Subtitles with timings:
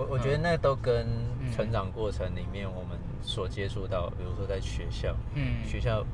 [0.00, 1.06] 我我觉得那都跟
[1.40, 1.52] 嗯。
[1.52, 5.62] 成长过程里面我们所接触到，比如说在学校，嗯。
[5.66, 6.04] 学校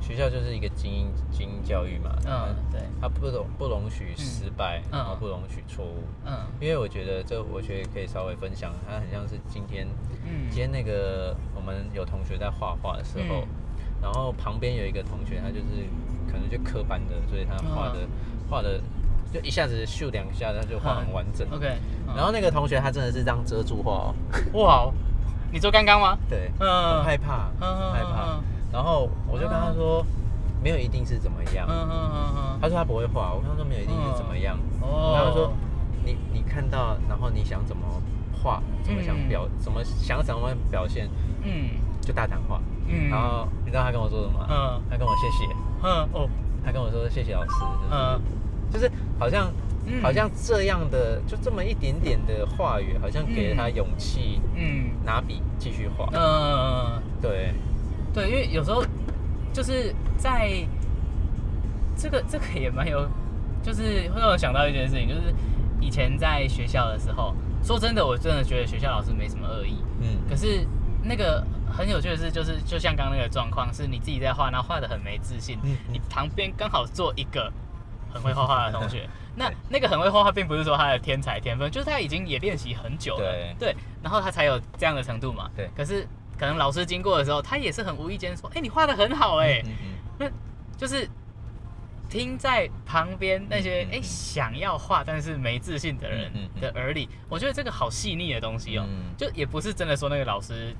[0.00, 2.80] 学校就是一个精英精英教育嘛，嗯对。
[3.00, 4.98] 它不容不容许失败，嗯。
[4.98, 6.02] 然后不容许错误。
[6.26, 6.32] 嗯。
[6.60, 9.86] 因为我觉得这，我觉得可以稍微分享，它很像是今天，
[10.24, 10.50] 嗯。
[10.50, 13.48] 今天那个我们有同学在画画的时候，嗯。
[14.02, 15.88] 然后旁边有一个同学，他就是
[16.30, 18.00] 可能就科班的，所以他画的、
[18.50, 18.80] 画的
[19.32, 21.46] 就一下子咻两下，他就画很完整。
[21.50, 21.66] OK，
[22.16, 24.14] 然后那个同学他真的是这样遮住画哦，
[24.54, 24.92] 哇，
[25.52, 26.16] 你做刚刚吗？
[26.28, 28.42] 对，嗯很害怕，害怕嗯。
[28.72, 30.04] 然后我就跟他说，
[30.62, 31.66] 没有一定是怎么样。
[31.68, 34.58] 嗯嗯嗯他说他不会画，我跟他说没有一定是怎么样。
[34.80, 35.52] 嗯，哦然后他说
[36.04, 37.82] 你你看到，然后你想怎么
[38.42, 41.08] 画，怎么想表，怎么想怎么表现，
[41.42, 41.70] 嗯
[42.00, 42.60] 就大胆画。
[42.88, 44.46] 嗯，然后你知道他跟我说什么吗？
[44.48, 46.28] 嗯他跟我谢谢，嗯哦
[46.64, 47.50] 他跟我说谢谢老师，
[47.90, 48.20] 嗯
[48.72, 49.50] 就是好像、
[49.86, 50.02] 嗯。
[50.02, 54.90] 好像这样的就这么一点点的话语，好像给了他勇气嗯。
[55.04, 56.08] 拿笔继续画。
[56.12, 57.54] 嗯对，
[58.12, 58.84] 对，因为有时候
[59.52, 60.66] 就是在
[61.96, 63.08] 这个这个也蛮有，
[63.62, 65.32] 就是会让我想到一件事情，就是
[65.80, 70.66] 以前在学校的时候，说真的，我真的觉得学校老师没什么恶意，嗯，可是
[71.02, 75.76] 那个很有趣的是，就是就像刚刚那个状况，是你自己在画，然后画的很没自信，嗯。
[75.90, 77.50] 你旁边刚好坐一个
[78.12, 83.74] 很会画画的同学， 那那个很会画画，并不是说他的天才天分，就是他已经也练习很久了，对。
[84.02, 85.68] 然后他才有这样的程度嘛，对。
[85.76, 86.06] 可是
[86.38, 90.30] 可能老师经过的时候，他也是很无意间说，哎、你画的很好、哎、嗯嗯那
[90.76, 91.08] 就是
[92.08, 99.14] 听在旁边那些哎、想要画但是没自信的人的耳里，我觉得这个好细腻的东西哦、嗯。
[99.16, 100.74] 就也不是真的说那个老师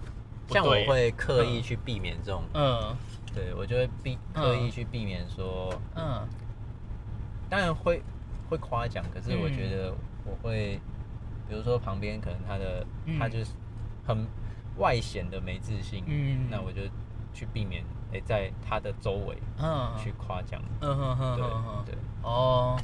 [0.49, 2.97] 像我会刻意去避免这种，嗯。
[3.35, 6.27] 对我就会避刻意去避免说，嗯
[7.49, 8.03] 当然会
[8.49, 9.95] 会夸奖，可是我嗯觉得
[10.25, 10.81] 我会，
[11.49, 13.19] 比如说旁边可能他的、嗯。
[13.19, 13.53] 他就是
[14.07, 14.27] 很
[14.79, 16.49] 外显的没自信，嗯。
[16.51, 16.83] 那我就
[17.33, 19.93] 去避免，诶、在他的周围嗯。
[19.99, 21.37] 去夸奖，嗯哼哼
[21.85, 22.79] 对对，哦，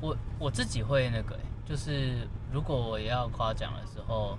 [0.00, 4.36] 我我自己会那个、欸，就是如果我要夸奖的时候，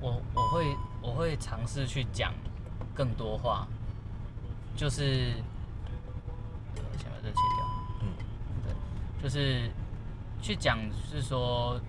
[0.00, 2.32] 我我会我会尝试去讲
[2.94, 3.66] 更多话，
[4.76, 5.32] 就是
[6.76, 7.55] 呃先把这切掉，嗯对，
[9.26, 9.68] 就是
[10.40, 10.78] 去讲
[11.10, 11.80] 是说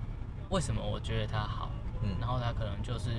[0.50, 1.70] 为什么我觉得他好，
[2.02, 2.10] 嗯。
[2.20, 3.12] 然后他可能就是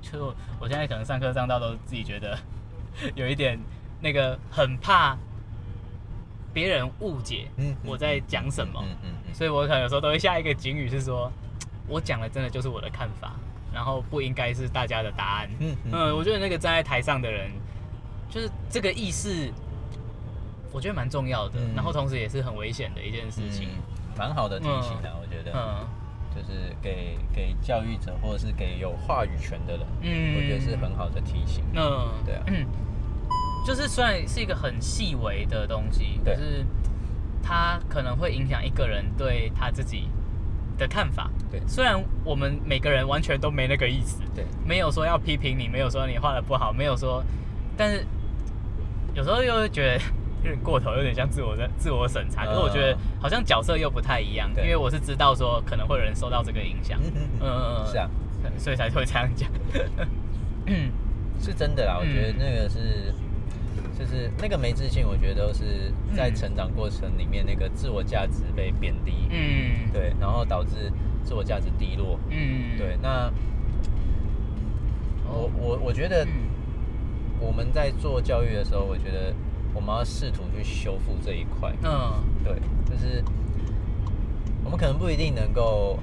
[0.00, 2.38] 就我现在可能上课上到都自己觉得
[3.16, 3.58] 有一点
[4.00, 5.16] 那个很怕
[6.54, 11.28] 别人误解嗯我在讲什么，嗯嗯嗯，所以我可能有时候都会下一个警语是说，
[11.88, 13.32] 我讲的真的就是我的看法，
[13.74, 15.50] 然后不应该是大家的答案。
[15.58, 17.50] 嗯我觉得那个站在台上的人，
[18.30, 19.52] 就是这个意识，
[20.72, 21.74] 我觉得蛮重要的，嗯。
[21.74, 23.68] 然后同时也是很危险的一件事情。
[23.68, 23.82] 嗯
[24.18, 25.86] 蛮好的提醒啊，我觉得，嗯。
[26.34, 30.36] 就是给给教育者或者是给有话语权的人，嗯。
[30.36, 31.64] 我觉得是很好的提醒。
[31.74, 32.42] 嗯，对啊。
[32.48, 32.66] 嗯，
[33.64, 36.66] 就是虽然是一个很细微的东西，可是
[37.42, 40.08] 它可能会影响一个人对他自己
[40.76, 41.30] 的看法。
[41.50, 41.62] 对。
[41.66, 47.24] 虽然我们每个人完全都没那个意思，对，没有说要批评你，没有说你画的不好，没有说，
[47.76, 48.04] 但是
[49.14, 50.04] 有时候又会觉得
[50.42, 52.46] 有点过头，有点像自我的自我审查。
[52.46, 58.08] 可是我觉得好像角色又不太一样，因对为我是知道说可能会有人受到这个影响，嗯嗯嗯是啊，
[58.58, 59.50] 所以才会这样讲。
[60.66, 60.90] 嗯
[61.40, 63.14] 是真的啦，我觉得嗯那个是，
[63.98, 70.92] 就是那个没自信，我觉得都是在成长过程里面那个自我价值被贬低，嗯，对，然后导致
[71.24, 73.32] 自我价值低落，嗯，对，那
[75.28, 76.48] 我我我觉得嗯。
[77.42, 79.34] 我们在做教育的时候，我觉得
[79.74, 82.22] 我们要试图去修复这一块，嗯。
[82.44, 82.54] 对，
[82.88, 83.22] 就是
[84.64, 85.98] 我们可能不一定能够，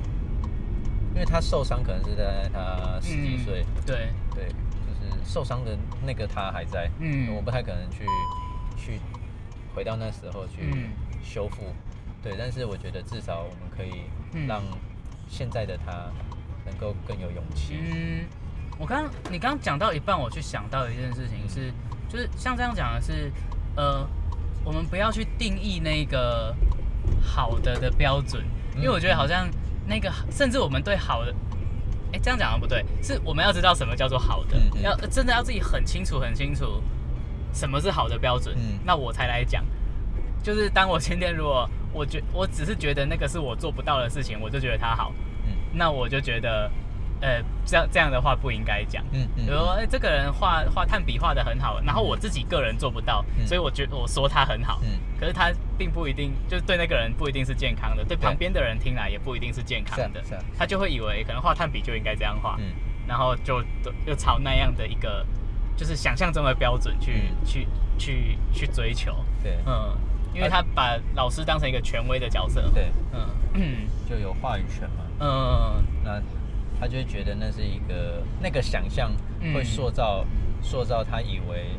[1.13, 7.33] 因为他受伤可能是在他十几岁，嗯对，对，就是受伤的那个他还在，嗯。
[7.35, 8.06] 我不太可能去
[8.77, 9.00] 去
[9.75, 10.89] 回到那时候去嗯。
[11.23, 11.63] 修复，
[12.23, 14.47] 对，但是我觉得至少我们可以嗯。
[14.47, 14.61] 让
[15.27, 16.09] 现在的他
[16.66, 18.25] 能够更有勇气，嗯，
[18.80, 21.74] 我刚你刚刚讲到一半，我去想到一件事情是，
[22.07, 23.30] 就是像这样讲的是，
[23.77, 24.06] 呃，
[24.65, 26.53] 我们不要去定义那个
[27.21, 28.44] 好的的标准，
[28.75, 29.47] 因为我觉得好像
[29.88, 31.33] 那个，甚至我们对好的。
[32.12, 36.81] 哎，这样讲的不对，是我们要知道什么叫做好的，嗯嗯要真的要自己很清楚很清楚
[37.53, 39.63] 什么是好的标准，嗯那我才来讲。
[40.41, 45.13] 就是当我今天如果我觉我只是觉得那个是我做不到的事情，我就觉得它好，
[45.45, 46.71] 嗯那我就觉得，
[47.19, 49.04] 呃，这样这样的话不应该讲。
[49.12, 53.46] 嗯嗯比如说，哎、这个人画画炭笔画的很好，然后我自己个人做不到，嗯。
[53.48, 55.00] 所以我觉得我说他很好，嗯。
[55.19, 62.66] 可是他并不一定，就是对那个人不一定是健康的，对旁边的人听来也不一定是健康的，是啊他就会以为可能画炭笔就应该这样画，嗯。
[63.08, 63.64] 然后就
[64.06, 65.25] 就朝那样的一个
[65.75, 67.46] 就是想象中的标准去、嗯。
[67.46, 67.68] 去
[67.98, 69.58] 去去追求，对。
[69.66, 69.98] 嗯，
[70.36, 73.28] 因为他把老师当成一个权威的角色，，对，嗯。
[73.54, 75.04] 嗯就有话语权嘛。
[75.19, 75.84] 嗯。
[76.04, 76.22] 那
[76.79, 79.53] 他就会觉得那是一个那个想象嗯。
[79.53, 80.25] 会塑造、
[80.62, 81.71] 塑造他以为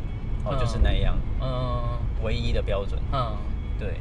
[0.44, 0.58] 哦嗯。
[0.58, 1.98] 就是那样嗯。
[2.22, 3.00] 唯一的标准。
[3.12, 3.36] 嗯。
[3.78, 4.00] 对，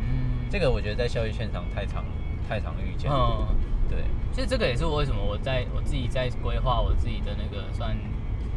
[0.00, 2.04] 嗯，这个我觉得在教育现场太常
[2.48, 3.10] 太常遇见。
[3.10, 3.46] 嗯。
[3.88, 4.02] 对，
[4.32, 7.96] 其实这个也是我为什么我在我自己在规划我自己的那个算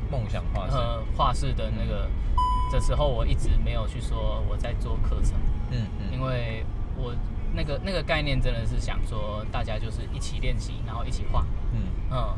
[0.10, 0.76] 梦想画室。
[0.76, 2.10] 呃画室的那个
[2.72, 5.34] 的时候，我一直没有去说我在做课程，
[5.72, 7.14] 嗯嗯，因为我
[7.54, 11.46] 那个那个概念真的是想说大家就是一起练习，然后一起画，
[11.78, 12.36] 嗯嗯，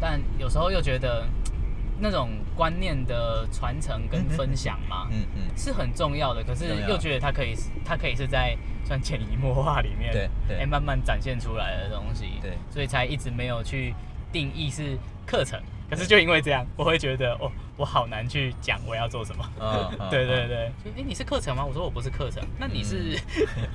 [0.00, 1.26] 但有时候又觉得
[2.00, 13.94] 那种观念的传承跟分享嘛，嗯嗯，是很重要的，可是又觉得它可以是，它可以是在算潜移默化里面，对对哎慢慢展现出来的东西，对所以才一直没有去
[14.32, 14.96] 定义是
[15.26, 15.60] 课程。
[15.90, 19.42] 可是就因为这样，我会觉得哦，我好难去讲我要做什么。
[19.58, 21.64] 嗯嗯对对嗯对，就哎、你是课程吗？
[21.64, 23.18] 我说我不是课程，那你是？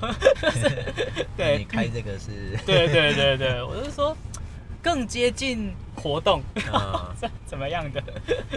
[1.36, 2.56] 那对你开这个是？
[2.64, 4.16] 对对对对，我是说
[4.84, 8.02] 更接近活动， 嗯怎么样的？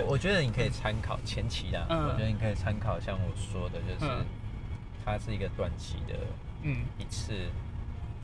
[0.03, 2.09] 我我觉得你可以参考前期啦，嗯。
[2.09, 4.25] 我觉得你可以参考像我说的，就是嗯。
[5.05, 6.15] 它是一个短期的，
[6.63, 7.31] 嗯，一次、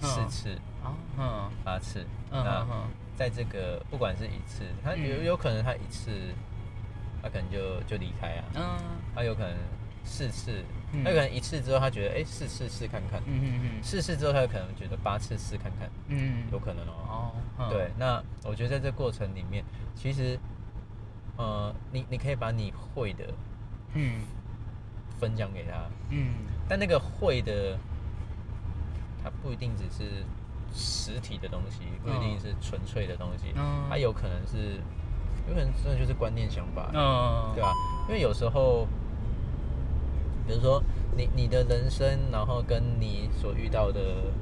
[0.01, 0.05] 嗯。
[0.09, 1.49] 四次、哦，嗯。
[1.63, 2.05] 八次。
[2.31, 2.67] 嗯那
[3.15, 5.25] 在这个不管是一次，它有嗯。
[5.25, 6.11] 有可能它一次，
[7.21, 8.63] 它可能就就离开啊，嗯。
[9.15, 9.53] 他有可能
[10.03, 11.03] 四次，嗯。
[11.03, 13.83] 他可能一次之后他觉得哎四次试看看，嗯嗯嗯。
[13.83, 16.93] 四次之后他有可能觉得八次试看看，嗯，有可能哦。
[17.07, 17.69] 哦，嗯。
[17.69, 19.63] 对，那我觉得在这过程里面，
[19.95, 20.37] 其实，
[21.37, 23.25] 呃，你你可以把你会的
[23.93, 24.21] 嗯。
[25.19, 26.33] 分享给他，嗯。
[26.67, 27.77] 但那个会的，
[29.23, 30.23] 它不一定只是
[30.73, 33.85] 实体的东西，不一定是纯粹的东西，嗯。
[33.89, 34.81] 它有可能是，
[35.47, 37.71] 有可能真的就是观念想法，嗯，对吧、
[38.09, 38.85] 因为有时候，
[40.47, 40.81] 比如说
[41.15, 43.99] 你你的人生，然后跟你所遇到的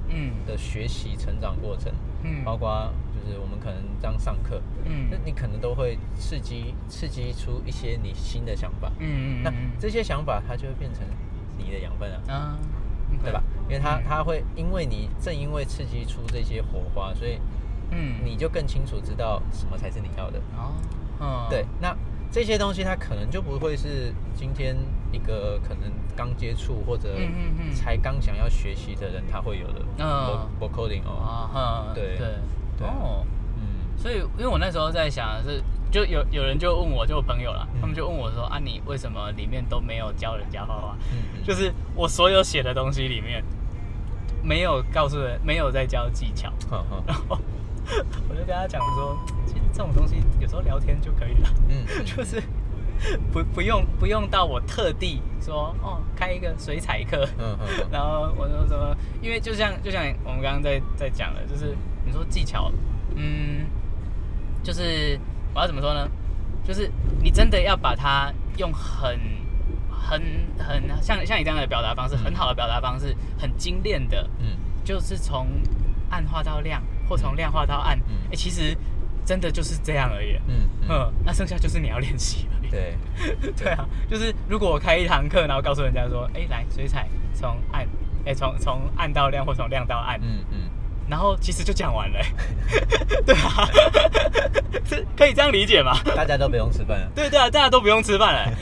[0.09, 1.91] 嗯的学习成长过程，
[2.23, 11.03] 嗯包括就是我们可能这样上课，嗯那你可能都会刺激刺激出一些你新的想法，嗯嗯，那这些想法它就会变成
[11.57, 12.33] 你的养分啊。
[12.33, 12.57] 啊，
[13.23, 13.43] 对吧？？
[13.67, 17.37] 因为它嗯它会因为你正因为刺激出这些火花，所以
[17.91, 20.39] 嗯，你就更清楚知道什么才是你要的。
[20.55, 20.71] 哦，
[21.19, 21.95] 嗯，对，那
[22.31, 24.75] 这些东西它可能就不会是今天
[25.11, 27.09] 一个可能刚接触或者
[27.75, 30.07] 才刚想要学习的人他会有的嗯。
[30.59, 31.11] vo- vocoding 哦。
[31.21, 32.27] 啊哈，对对。
[32.77, 32.87] 对。
[32.87, 33.25] 啊哦，
[33.57, 33.97] 嗯。
[33.97, 35.61] 所以因为我那时候在想的是，
[35.91, 37.81] 就有有人就问我，就我朋友啦，嗯。
[37.81, 40.97] 他们就问我说啊，你为什么里面都没有教人家画画？
[41.45, 43.43] 就是我所有写的东西里面，
[44.41, 46.49] 没有告诉人，没有在教技巧。
[47.05, 47.37] 然后
[48.29, 51.85] 我就跟他讲说，其实这种东西有时候聊天就可以了，嗯。
[52.05, 52.41] 就是
[53.31, 57.87] 不不用不用到我特地说哦开一个水彩课，嗯嗯嗯。
[57.91, 62.71] 然后我说什么，因为就像就像我们刚刚在在讲的，就是你说技巧，
[63.15, 63.65] 嗯，
[64.63, 65.19] 就是
[65.53, 66.07] 我要怎么说呢？
[66.63, 66.91] 就是
[67.21, 69.19] 你真的要把它用很
[69.89, 70.21] 很
[70.59, 72.23] 很像像你这样的表达方式，嗯。
[72.23, 74.57] 很好的表达方式，很精炼的，嗯。
[74.83, 75.47] 就是从
[76.11, 78.77] 暗化到亮，或从亮化到暗，哎、嗯其实
[79.25, 80.35] 真的就是这样而已。
[80.47, 82.45] 嗯嗯，嗯，那剩下就是你要练习。
[82.47, 82.51] 了。
[82.71, 82.95] 对，
[83.57, 87.85] 对啊，就是如果我开一堂课，然后告诉人家说，哎、来水彩从暗，
[88.25, 90.57] 哎、从从暗到亮，或从亮到暗，嗯嗯。
[91.09, 92.19] 然后其实就讲完了、
[93.25, 93.67] 对啊，
[94.85, 95.91] 是 可以这样理解吗？
[96.15, 98.53] 大家都不用吃饭了，对对啊，大家都不用吃饭了、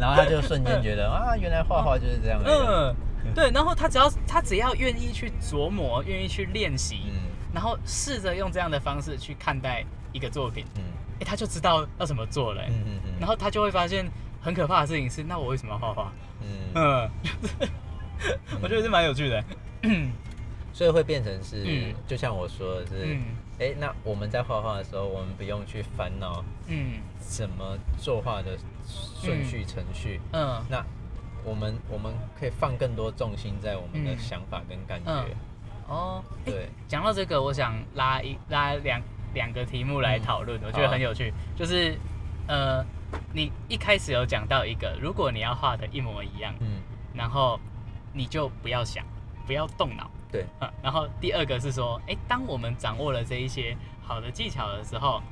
[0.00, 2.40] 然后他就瞬间觉得啊，原来画画就是这样。
[2.44, 2.92] 嗯，
[3.34, 7.32] 对，然后他只要他只要愿意去琢磨，愿意去练习，嗯。
[7.52, 10.82] 然后试着用这样的方式去看待一个作品，嗯。
[11.20, 14.04] 哎、他就知道要怎么做了、嗯嗯嗯，然后他就会发现
[14.40, 16.12] 很可怕的事情是，那我为什么要画画？
[16.42, 17.10] 嗯，嗯，
[18.60, 19.44] 我觉得是蛮有趣的。
[20.72, 23.22] 所以会变成是嗯，就像我说的是，嗯。
[23.60, 26.94] 哎，那我们在画画的时候，我们不用去烦恼嗯。
[27.20, 28.58] 怎么作画的
[29.22, 30.60] 顺序程序，嗯。
[30.68, 30.84] 那
[31.44, 34.18] 我们我们可以放更多重心在我们的嗯。
[34.18, 35.26] 想法跟感嗯。
[35.26, 35.36] 觉，
[35.86, 39.00] 哦，对，讲到这个，我想拉一拉两
[39.34, 41.32] 两个题目来讨论，我觉得很有趣。
[41.54, 41.96] 就是
[42.46, 42.84] 呃，
[43.32, 46.80] 你一开始有讲到一个，如果你要画的一模一样，嗯，
[47.14, 47.60] 然后
[48.12, 49.04] 你就不要想，
[49.46, 50.10] 不要动脑。
[50.32, 55.22] 对，嗯，然后第二个是说，哎，当我们掌握了这一些好的技巧的时候，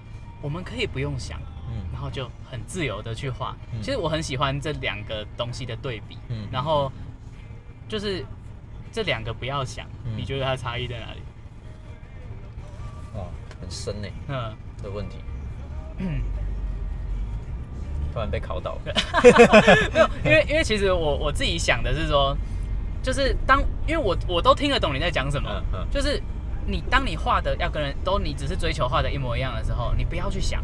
[0.41, 1.52] 我们可以不用想，嗯
[1.93, 3.55] 然后就很自由的去画。
[3.73, 6.17] 嗯其实我很喜欢这两个东西的对比。
[6.29, 6.91] 嗯然后
[7.89, 8.25] 就是
[8.91, 11.21] 这两个不要想，嗯你觉得它差异在哪里？
[13.15, 13.25] 哇，
[13.61, 15.17] 很深呢嗯这个问题，
[15.99, 16.21] 嗯，
[18.13, 18.79] 突然被考倒。
[18.85, 22.37] 没有，因为因为其实我我自己想的是说，
[23.03, 26.21] 就是当因为我我都听得懂你在讲什么，就是
[26.67, 30.63] 你当你画的要跟人都你只是追求画的一模一样的时候，你不要去想，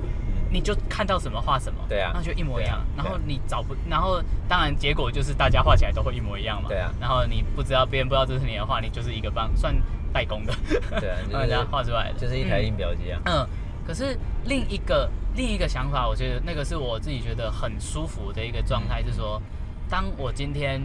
[0.50, 2.78] 你就看到什么画什么，对啊那就一模一样。
[2.78, 6.68] 啊然后你找不，然后当然结果就是大家画起来都会一模一样嘛。
[6.68, 9.74] 对啊然后你不知道别人不知道这是你的画，你就是一个帮算
[10.12, 10.54] 代工的，
[11.00, 13.20] 对啊 就是帮人家画出来的，就是一台嗯印表机啊。
[13.26, 13.46] 嗯，
[13.86, 19.40] 可是另一个另一个想法，我觉得那个是我自己觉得很舒服的一个状态，是说，
[19.88, 20.80] 当我今天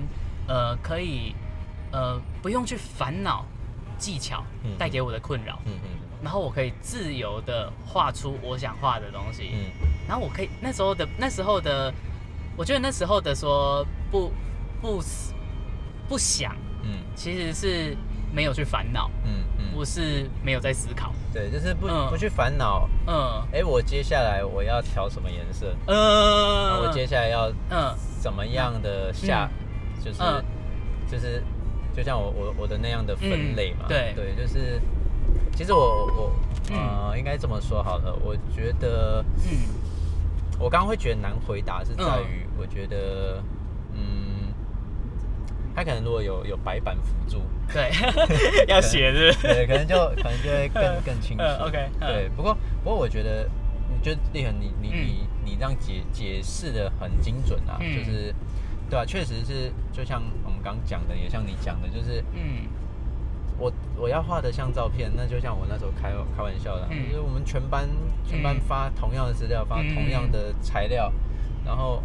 [0.47, 1.33] 呃可以
[1.91, 3.45] 呃不用去烦恼
[3.97, 5.89] 技巧嗯带给我的困扰，嗯嗯
[6.23, 9.59] 然后我可以自由的画出我想画的东西，嗯。
[10.07, 11.93] 然后我可以那时候的那时候的，
[12.55, 14.31] 我觉得那时候的说不
[14.81, 15.01] 不
[16.07, 16.99] 不想，嗯。
[17.15, 17.95] 其实是
[18.31, 19.71] 没有去烦恼，嗯嗯。
[19.73, 22.09] 不是没有在思考，对，就是不嗯。
[22.09, 22.87] 不去烦恼。
[23.07, 23.43] 嗯。
[23.51, 25.75] 哎，我接下来我要调什么颜色？
[25.87, 27.93] 我接下来要嗯。
[28.21, 29.49] 怎么样的下，
[30.03, 30.43] 就是嗯。
[31.11, 31.43] 就是
[31.95, 33.85] 就像我我我的那样的分类嘛。
[33.87, 34.13] 嗯对。
[34.15, 34.81] 对，就是
[35.55, 36.31] 其实我我
[36.73, 39.81] 呃应该这么说好了，我觉得嗯。
[40.59, 43.43] 我刚刚会觉得难回答是在于，我觉得
[43.93, 44.53] 嗯，
[45.75, 47.41] 他可能如果有有白板辅助，
[47.73, 47.91] 对，
[48.67, 51.43] 要写是对，可能就可能就会更 更清楚。
[51.43, 52.07] 嗯，OK，嗯。
[52.07, 53.49] 对，不过不过我觉得，
[53.89, 55.05] 你就立恒，你你嗯。
[55.07, 57.97] 你你这样解解释的很精准啊，嗯。
[57.97, 58.33] 就是
[58.89, 60.21] 对啊，确实是，就像
[60.63, 62.67] 刚刚讲的，也像你讲的，就是嗯。
[63.59, 67.87] 我我要画的像照片，那就像我那时候开开玩笑的就是我们全班
[68.25, 69.93] 全班嗯发同样的资料，发嗯。
[69.93, 71.13] 同样的材料，
[71.63, 72.01] 然后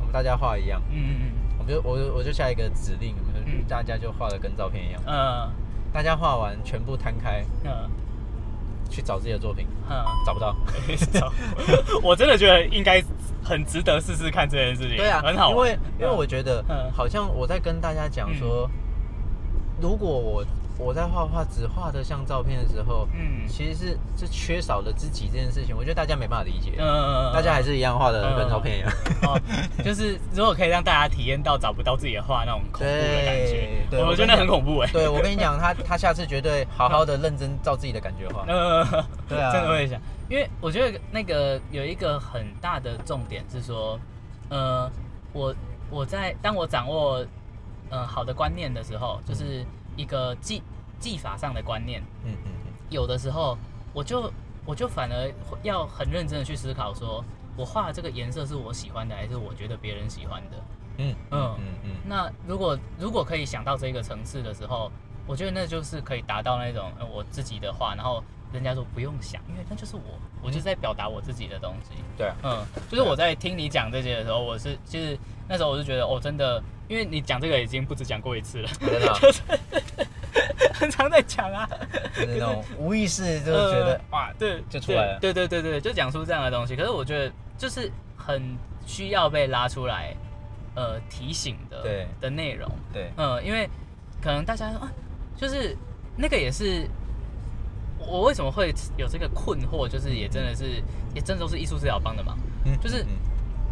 [0.00, 5.52] 我们大家画一样，嗯我就我就我就下一个指令，我们就嗯大家就画的跟照片一样，嗯。
[5.92, 7.90] 大家画完全部摊开嗯。
[8.88, 10.02] 去找自己的作品，嗯。
[10.24, 10.56] 找不到。
[10.88, 12.98] 嗯，我真的觉得应该
[13.42, 16.90] 很值得试试看这件事情，对啊，很好，因为因为我觉得嗯。
[16.92, 18.68] 好像我在跟大家讲说，
[19.80, 20.44] 如果我
[20.78, 23.46] 我在画画只画的像照片的时候，嗯。
[23.48, 28.92] 其实是是缺少了自己这件事情，我觉得大家没办法理解，嗯大家还是一样画的跟照片一样，
[29.22, 29.40] 哦，
[29.82, 38.86] 就是如果可以让大家体验到找不到自己的画那种恐怖的感觉，对对我觉得那很恐怖哎，对我跟你讲，他他下次绝对好好的认真照自己的感觉画，嗯，
[39.28, 39.50] 对啊。
[39.50, 43.98] 真的会想，因为我觉得那个有一个很大的重点是说，
[44.50, 44.88] 呃，
[45.32, 45.54] 我
[45.90, 47.24] 我在当我掌握
[47.88, 49.64] 呃好的观念的时候，就是
[49.98, 50.62] 一个技
[50.98, 53.58] 技法上的观念，嗯嗯嗯有的时候
[53.92, 54.32] 我就
[54.64, 55.30] 我就反而
[55.62, 57.22] 要很认真的去思考说，
[57.56, 60.56] 我画的这个颜色是我喜欢的，还是我觉得别人喜欢的？
[60.98, 64.90] 嗯嗯嗯嗯嗯那如果如果可以想到这个层次的时候，
[65.26, 70.02] 我觉得那就是可以达到那种、呃、我自己的画，然后人家说不用想，因为那就是我，
[70.42, 71.96] 我就在表达我自己的东西。
[72.16, 79.18] 对啊，嗯，就是我在听你讲这些的时候，我是就是那时候我就觉得哦，真的，因为你讲这个已经不止讲过一次了，真的啊。
[80.74, 81.68] 很常在讲啊，
[82.14, 85.18] 就是那种无意识就觉得呃哇，对，就出来了。
[85.20, 86.76] 对对对对对，就讲出这样的东西。
[86.76, 90.14] 可是我觉得就是很需要被拉出来，
[90.74, 92.06] 呃，提醒的对。
[92.20, 92.70] 的内容。
[92.92, 93.68] 对，嗯，因为
[94.22, 94.92] 可能大家说啊，
[95.36, 95.76] 就是
[96.16, 96.88] 那个也是
[97.98, 100.82] 我为什么会有这个困惑，就是也真的是
[101.14, 103.08] 也真的都是艺术治疗帮的忙，嗯就是嗯。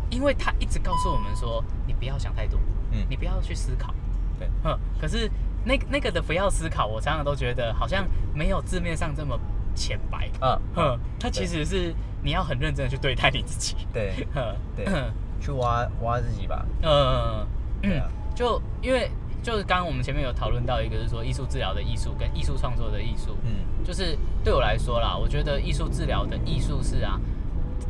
[0.09, 2.61] 因为他一直告诉我们说，你不要想太多，
[2.97, 3.07] 嗯。
[3.09, 3.95] 你不要去思考，
[4.39, 5.31] 对，嗯，可是
[5.65, 9.39] 那那个的不要思考，我常常都觉得好像没有字面上这么
[9.75, 14.27] 浅白，啊嗯，它其实是你要很认真的去对待你自己，对。
[14.35, 14.85] 嗯，对。
[14.87, 15.13] 嗯。
[15.39, 17.47] 去挖挖自己吧，嗯
[18.35, 19.09] 就因为
[19.43, 23.85] 就是刚刚我们前面有讨论到一个，是说艺术治疗的艺术跟艺术创作的艺术，嗯。
[23.85, 27.21] 就是对我来说啦，我觉得艺术治疗的艺术是啊，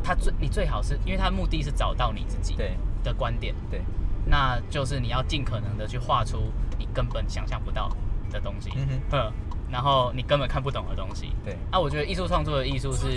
[0.03, 2.77] 它最你最好是因为它目的是找到你自己对。
[3.03, 3.81] 的观点，对，
[4.29, 7.89] 那就是你要尽可能的去画出你根本想象不到
[8.31, 9.31] 的东西，嗯
[9.69, 11.33] 然后你根本看不懂的东西。
[11.43, 13.07] 对，啊，我觉得艺术创作的艺术是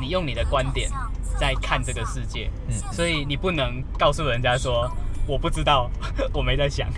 [0.00, 0.90] 你用你的观点
[1.38, 2.74] 在看这个世界，嗯。
[2.92, 4.90] 所以你不能告诉人家说
[5.26, 5.88] 我不知道，
[6.34, 6.88] 我没在想，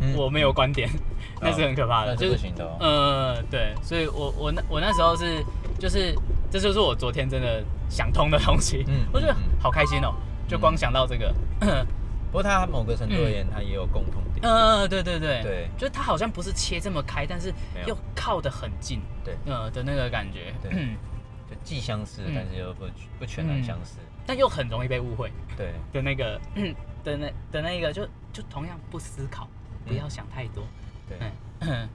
[0.00, 0.14] 嗯。
[0.16, 0.88] 我没有观点，
[1.38, 2.76] 那是很可怕的，那就是行的哦。
[2.80, 5.44] 呃，对，所以我我那我那时候是
[5.78, 6.14] 就是
[6.50, 10.14] 这就是我昨天真的想通的东西，嗯我觉得嗯嗯好开心哦，
[10.48, 11.34] 就光想到这个，
[12.32, 14.50] 不过它某个程度而言，它也有共同点。
[14.50, 15.68] 呃，对对对，对。
[15.76, 17.52] 就是它好像不是切这么开，但是
[17.86, 19.36] 又靠得很近，对。
[19.44, 20.70] 呃的那个感觉，对。
[20.74, 20.96] 嗯，
[21.46, 22.32] 就既相似，嗯。
[22.34, 22.86] 但是又不
[23.18, 23.98] 不全然相似。
[24.26, 26.40] 但又很容易被误会对，的那个
[27.04, 29.46] 的那的那一个就就同样不思考，
[29.84, 30.64] 不要想太多，
[31.06, 31.18] 对，
[31.60, 31.88] 嗯。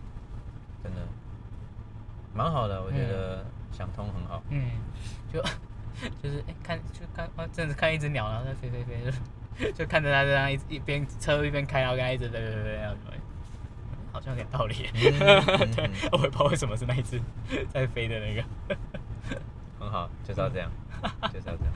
[0.82, 1.00] 真的。
[2.32, 4.42] 蛮好的，我觉得想通很好。
[4.48, 4.64] 嗯，
[5.32, 5.40] 就
[6.22, 8.98] 就是哎、看就看啊，真的是看一只鸟，然后在飞飞飞，
[9.58, 13.16] 就就看着他这样一一边车一边开，然后跟它一直飞飞飞，然后就会
[14.12, 14.74] 好像有点道理。
[14.94, 17.20] 对嗯，我也不知道为什么是那一只
[17.68, 18.44] 在飞的那个。
[19.78, 20.70] 很好，就是要这样，
[21.32, 21.72] 就是要这样。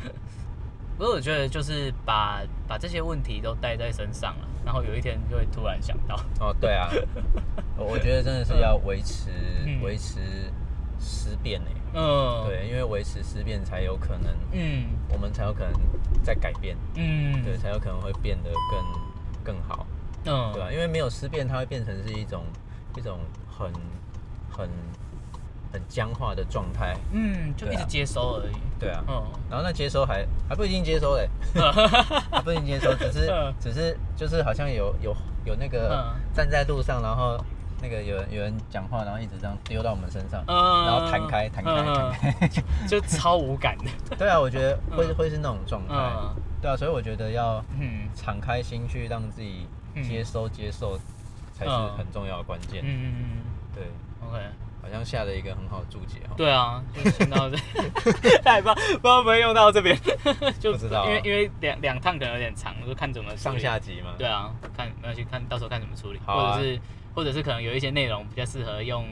[0.96, 6.88] 不过我觉得就是把把这些问题都带在身上了，然后有一天就会突然想到，哦，对啊，
[7.76, 9.30] 我我觉得真的是要维持
[9.64, 10.18] 嗯维持
[10.98, 11.70] 思辨呢。
[11.94, 15.72] 嗯，，对，因为维持思辨才有可能，嗯我们才有可能
[16.22, 18.50] 在改变，嗯，对，才有可能会变得
[19.44, 19.86] 更更好，
[20.24, 22.44] 嗯，对吧、因为没有思辨，它会变成是一种
[22.96, 23.72] 一种很
[24.50, 24.68] 很
[25.72, 29.02] 很僵化的状态，嗯，就一直接收而已，对啊。
[29.08, 31.28] 嗯，然后那接收还还不一定接收嘞，
[32.30, 33.54] 还不一定接收，只是嗯。
[33.60, 36.20] 只是就是好像有有有那个嗯。
[36.34, 37.36] 站在路上，然后
[37.80, 40.84] 那个有人有人讲话，然后一直这样丢到我们身上，嗯。
[40.86, 42.48] 然后弹开弹开弹嗯开。
[42.88, 45.14] 就超无感的，对啊，我觉得会嗯。
[45.14, 45.94] 会是那种状态。
[45.94, 46.34] 嗯。
[46.60, 50.98] 对啊，所以我觉得要嗯敞开心去让自己嗯接收接受，
[51.52, 52.82] 才是嗯很重要的关键。
[52.84, 52.88] 嗯。
[52.88, 53.24] 嗯嗯
[53.74, 53.84] 对
[54.26, 54.38] ，，OK，
[54.82, 56.34] 好像下了一个很好的注解哦。
[56.36, 57.56] 对啊，就先到这，
[58.42, 59.96] 太棒，不知道会不会用到这边，
[60.58, 61.06] 就不知道啊。
[61.06, 64.14] 因为因为两两趟可能有点长，就看怎么上下集嘛。
[64.18, 66.80] 对啊，看没关系，看到时候看怎么处理，或者是
[67.18, 69.04] 或者是可能有一些内容比较适合用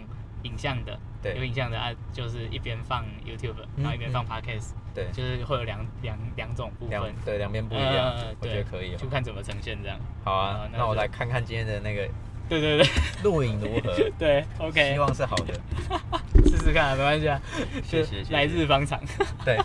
[0.44, 1.34] 影像的，对。
[1.36, 8.96] 有影像的啊，就是一边放 YouTube，然后一边放 Podcast，、对，就是会有两两两种部分，对两边不一样呃，我觉对得可以哦。
[8.96, 9.98] 就看怎么呈现这样。
[10.22, 12.08] 好啊啊，那那我来看看今天的那个
[12.48, 12.86] 对对对。
[13.24, 15.54] 录影如何，对，OK，希望是好的。
[16.48, 17.40] 试试看，没关系啊，
[17.82, 19.00] 谢谢来日方长，
[19.44, 19.58] 对，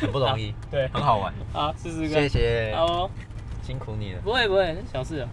[0.00, 1.32] 很不容易，对，很好玩。
[1.52, 2.74] 好，试试看，谢谢。
[2.74, 3.10] 好，哦，
[3.62, 4.20] 辛苦你了。
[4.22, 5.28] 不会不会，小事啊。